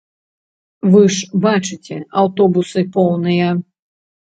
Вы 0.93 1.01
ж 1.17 1.41
бачыце, 1.43 1.95
аўтобусы 2.23 2.87
поўныя. 2.99 3.55